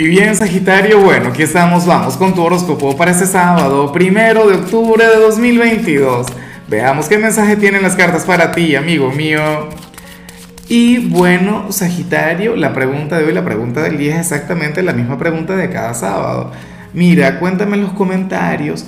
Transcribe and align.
Y 0.00 0.08
bien, 0.08 0.34
Sagitario, 0.34 0.98
bueno, 1.02 1.28
aquí 1.28 1.42
estamos, 1.42 1.84
vamos 1.84 2.16
con 2.16 2.34
tu 2.34 2.40
horóscopo 2.40 2.96
para 2.96 3.10
este 3.10 3.26
sábado, 3.26 3.92
primero 3.92 4.48
de 4.48 4.54
octubre 4.54 5.04
de 5.04 5.16
2022. 5.16 6.26
Veamos 6.68 7.06
qué 7.06 7.18
mensaje 7.18 7.54
tienen 7.56 7.82
las 7.82 7.96
cartas 7.96 8.24
para 8.24 8.50
ti, 8.50 8.76
amigo 8.76 9.12
mío. 9.12 9.68
Y 10.70 11.06
bueno, 11.08 11.70
Sagitario, 11.70 12.56
la 12.56 12.72
pregunta 12.72 13.18
de 13.18 13.26
hoy, 13.26 13.34
la 13.34 13.44
pregunta 13.44 13.82
del 13.82 13.98
día 13.98 14.14
es 14.14 14.32
exactamente 14.32 14.82
la 14.82 14.94
misma 14.94 15.18
pregunta 15.18 15.54
de 15.54 15.68
cada 15.68 15.92
sábado. 15.92 16.50
Mira, 16.94 17.38
cuéntame 17.38 17.76
en 17.76 17.82
los 17.82 17.92
comentarios 17.92 18.86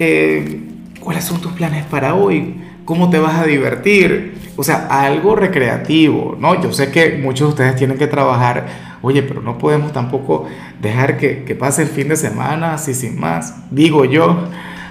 eh, 0.00 0.60
cuáles 0.98 1.22
son 1.22 1.40
tus 1.40 1.52
planes 1.52 1.84
para 1.84 2.14
hoy, 2.14 2.60
cómo 2.84 3.10
te 3.10 3.18
vas 3.18 3.34
a 3.34 3.44
divertir, 3.44 4.34
o 4.56 4.64
sea, 4.64 4.86
algo 4.88 5.36
recreativo, 5.36 6.36
¿no? 6.38 6.60
Yo 6.62 6.72
sé 6.72 6.90
que 6.90 7.18
muchos 7.22 7.48
de 7.48 7.50
ustedes 7.50 7.76
tienen 7.76 7.98
que 7.98 8.06
trabajar 8.06 8.92
Oye, 9.02 9.24
pero 9.24 9.42
no 9.42 9.58
podemos 9.58 9.92
tampoco 9.92 10.46
dejar 10.80 11.18
que, 11.18 11.56
pase 11.58 11.82
el 11.82 11.88
fin 11.88 12.08
de 12.08 12.16
semana 12.16 12.74
así 12.74 12.94
sin 12.94 13.18
más, 13.18 13.68
digo 13.72 14.04
yo. 14.04 14.48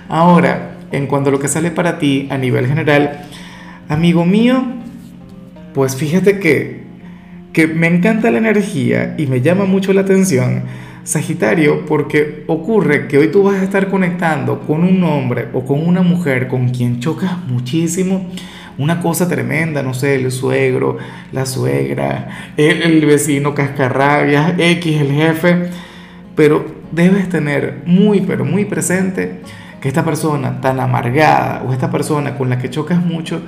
Ahora, 0.10 0.76
en 0.92 1.08
cuanto 1.08 1.30
a 1.30 1.32
lo 1.32 1.40
que 1.40 1.48
sale 1.48 1.72
para 1.72 1.98
ti 1.98 2.28
a 2.30 2.38
nivel 2.38 2.68
general, 2.68 3.22
amigo 3.88 4.26
mío, 4.26 4.64
pues 5.74 5.96
fíjate 5.96 6.40
que, 6.40 6.84
que 7.54 7.68
me 7.68 7.88
encanta 7.88 8.30
la 8.32 8.40
energía 8.40 9.16
y 9.18 9.28
me 9.28 9.40
llama 9.40 9.64
mucho 9.64 9.94
la 9.94 10.02
atención, 10.02 10.64
Sagitario, 11.04 11.86
porque 11.86 12.44
ocurre 12.48 13.08
que 13.08 13.18
hoy 13.18 13.30
tú 13.30 13.44
vas 13.44 13.60
a 13.60 13.64
estar 13.64 13.90
conectando 13.90 14.60
con 14.62 14.84
un 14.84 15.04
hombre 15.04 15.48
o 15.54 15.66
con 15.66 15.88
una 15.88 16.02
mujer 16.02 16.48
con 16.48 16.70
quien 16.70 17.00
chocas 17.00 17.38
muchísimo 17.48 18.30
una 18.78 19.00
cosa 19.00 19.28
tremenda, 19.28 19.84
no 19.84 19.94
sé, 19.94 20.16
el 20.16 20.32
suegro, 20.32 20.98
la 21.32 21.46
suegra, 21.46 22.54
el, 22.58 23.06
vecino 23.06 23.54
cascarrabias, 23.54 24.54
X, 24.58 25.02
el 25.02 25.12
jefe, 25.12 25.70
pero 26.36 26.66
debes 26.92 27.30
tener 27.30 27.84
muy, 27.86 28.22
pero 28.22 28.46
muy 28.46 28.66
presente 28.66 29.42
que 29.80 29.88
esta 29.88 30.04
persona 30.04 30.62
tan 30.62 30.80
amargada 30.80 31.64
o 31.68 31.74
esta 31.74 31.92
persona 31.92 32.38
con 32.38 32.50
la 32.50 32.58
que 32.58 32.70
chocas 32.70 33.04
mucho, 33.04 33.42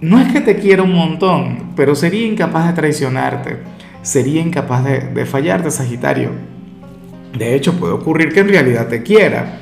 no 0.00 0.20
es 0.20 0.32
que 0.32 0.40
te 0.40 0.56
quiera 0.56 0.82
un 0.82 0.94
montón, 0.94 1.72
pero 1.74 1.94
sería 1.94 2.26
incapaz 2.26 2.68
de 2.68 2.72
traicionarte, 2.74 3.58
sería 4.02 4.40
incapaz 4.40 4.84
de, 4.84 5.00
de 5.00 5.26
fallarte, 5.26 5.70
Sagitario. 5.70 6.55
De 7.36 7.54
hecho, 7.54 7.74
puede 7.74 7.92
ocurrir 7.92 8.32
que 8.32 8.40
en 8.40 8.48
realidad 8.48 8.88
te 8.88 9.02
quiera. 9.02 9.60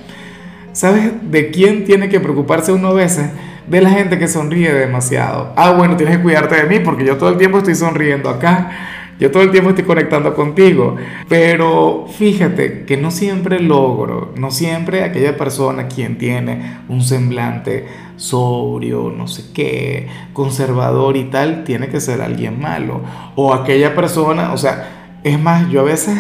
¿Sabes 0.72 1.12
de 1.30 1.50
quién 1.50 1.84
tiene 1.84 2.08
que 2.08 2.20
preocuparse 2.20 2.72
uno 2.72 2.88
a 2.88 2.94
veces? 2.94 3.30
de 3.66 3.80
la 3.80 3.90
gente 3.90 4.18
que 4.18 4.28
sonríe 4.28 4.72
demasiado. 4.72 5.52
Ah, 5.56 5.72
bueno, 5.72 5.96
tienes 5.96 6.18
que 6.18 6.22
cuidarte 6.22 6.56
de 6.56 6.64
mí 6.64 6.84
porque 6.84 7.04
yo 7.04 7.16
todo 7.16 7.30
el 7.30 7.38
tiempo 7.38 7.58
estoy 7.58 7.74
sonriendo 7.74 8.28
acá. 8.28 8.70
Yo 9.18 9.30
todo 9.30 9.44
el 9.44 9.52
tiempo 9.52 9.70
estoy 9.70 9.84
conectando 9.84 10.34
contigo. 10.34 10.96
Pero 11.28 12.06
fíjate 12.08 12.84
que 12.84 12.96
no 12.96 13.10
siempre 13.10 13.60
logro, 13.60 14.32
no 14.36 14.50
siempre 14.50 15.04
aquella 15.04 15.36
persona 15.36 15.86
quien 15.86 16.18
tiene 16.18 16.78
un 16.88 17.00
semblante 17.00 17.86
sobrio, 18.16 19.12
no 19.16 19.28
sé 19.28 19.52
qué, 19.54 20.08
conservador 20.32 21.16
y 21.16 21.24
tal, 21.24 21.64
tiene 21.64 21.88
que 21.88 22.00
ser 22.00 22.22
alguien 22.22 22.60
malo. 22.60 23.02
O 23.36 23.54
aquella 23.54 23.94
persona, 23.94 24.52
o 24.52 24.58
sea, 24.58 25.18
es 25.22 25.40
más, 25.40 25.70
yo 25.70 25.80
a 25.80 25.84
veces 25.84 26.18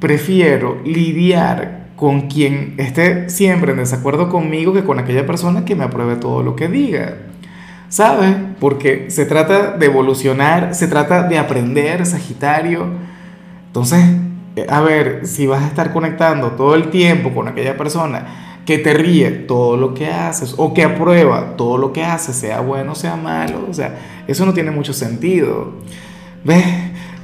prefiero 0.00 0.80
lidiar 0.84 1.88
con 1.96 2.28
quien 2.28 2.74
esté 2.78 3.28
siempre 3.28 3.72
en 3.72 3.78
desacuerdo 3.78 4.28
conmigo 4.28 4.72
que 4.72 4.84
con 4.84 4.98
aquella 4.98 5.26
persona 5.26 5.64
que 5.64 5.74
me 5.74 5.84
apruebe 5.84 6.16
todo 6.16 6.42
lo 6.42 6.54
que 6.54 6.68
diga. 6.68 7.16
¿Sabes? 7.88 8.36
Porque 8.60 9.10
se 9.10 9.24
trata 9.24 9.72
de 9.72 9.86
evolucionar, 9.86 10.74
se 10.74 10.86
trata 10.88 11.22
de 11.24 11.38
aprender, 11.38 12.04
Sagitario. 12.06 12.86
Entonces, 13.66 14.04
eh, 14.56 14.66
a 14.68 14.80
ver, 14.80 15.26
si 15.26 15.46
vas 15.46 15.62
a 15.62 15.66
estar 15.66 15.92
conectando 15.92 16.52
todo 16.52 16.74
el 16.74 16.90
tiempo 16.90 17.34
con 17.34 17.48
aquella 17.48 17.76
persona 17.76 18.26
que 18.66 18.78
te 18.78 18.92
ríe 18.92 19.30
todo 19.30 19.78
lo 19.78 19.94
que 19.94 20.06
haces 20.08 20.54
o 20.58 20.74
que 20.74 20.84
aprueba 20.84 21.56
todo 21.56 21.78
lo 21.78 21.92
que 21.92 22.04
haces, 22.04 22.36
sea 22.36 22.60
bueno, 22.60 22.94
sea 22.94 23.16
malo, 23.16 23.66
o 23.68 23.72
sea, 23.72 23.96
eso 24.26 24.44
no 24.44 24.52
tiene 24.52 24.70
mucho 24.70 24.92
sentido. 24.92 25.72
¿Ves? 26.44 26.66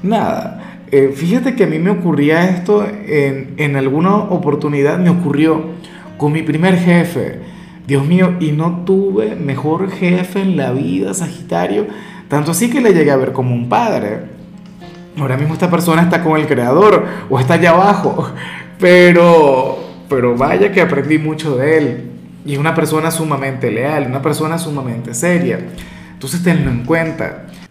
Nada. 0.03 0.64
Eh, 0.97 1.13
fíjate 1.13 1.57
que 1.57 1.65
a 1.65 1.67
mí 1.67 1.81
me 1.81 1.91
ocurría 1.91 2.49
esto 2.51 2.87
en, 2.87 3.55
en 3.57 3.75
alguna 3.75 4.15
oportunidad, 4.15 4.97
me 4.97 5.11
ocurrió 5.11 5.61
con 6.17 6.31
mi 6.31 6.43
primer 6.43 6.79
jefe. 6.79 7.41
Dios 7.85 8.07
mío, 8.07 8.35
y 8.39 8.53
no 8.53 8.85
tuve 8.85 9.35
mejor 9.35 9.91
jefe 9.91 10.41
en 10.41 10.57
la 10.57 10.71
vida, 10.71 11.13
Sagitario, 11.13 11.89
tanto 12.29 12.53
así 12.53 12.71
que 12.71 12.81
le 12.81 12.95
llegué 12.95 13.11
a 13.11 13.17
ver 13.17 13.33
como 13.33 13.57
un 13.57 13.69
padre. 13.69 14.21
Ahora 15.19 15.37
mismo 15.37 15.55
esta 15.55 15.69
persona 15.69 16.03
está 16.03 16.23
con 16.23 16.41
el 16.41 16.47
creador 16.47 17.05
o 17.29 17.41
está 17.41 17.55
allá 17.55 17.71
abajo, 17.71 18.33
pero, 18.79 19.77
pero 20.09 20.37
vaya 20.37 20.71
que 20.71 20.81
aprendí 20.81 21.19
mucho 21.19 21.57
de 21.57 21.77
él. 21.77 22.11
Y 22.47 22.53
es 22.53 22.59
una 22.61 22.77
persona 22.77 23.11
sumamente 23.11 23.73
leal, 23.73 24.07
una 24.07 24.23
persona 24.23 24.59
sumamente 24.59 25.13
seria. 25.13 25.59
Entonces 26.13 26.41
tenlo 26.45 26.71
en 26.71 26.85
cuenta. 26.85 27.44